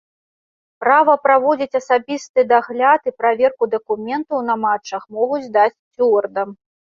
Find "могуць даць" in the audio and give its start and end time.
5.19-5.77